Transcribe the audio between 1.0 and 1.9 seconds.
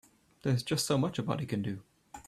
a body can do.